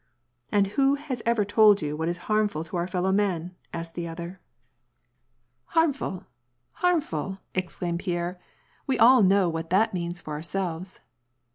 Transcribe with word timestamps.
"And 0.51 0.65
who 0.65 0.95
has 0.95 1.21
ever 1.27 1.45
told 1.45 1.83
you 1.83 1.95
what 1.95 2.09
is 2.09 2.17
harmful 2.25 2.63
for 2.63 2.79
our 2.79 2.87
fel 2.87 3.03
low 3.03 3.11
men?" 3.11 3.53
asked 3.71 3.93
the 3.93 4.07
other. 4.07 4.41
WAR 5.75 5.83
AND 5.85 5.93
PEACE. 5.93 6.01
Ill" 6.01 6.07
Harmful! 6.15 6.25
harmful!" 6.71 7.37
exclaimed 7.61 7.99
Pierre," 7.99 8.41
we 8.87 8.97
all 8.97 9.21
know 9.21 9.47
what 9.47 9.69
that 9.69 9.93
means 9.93 10.19
for 10.19 10.31
ourselves." 10.33 11.01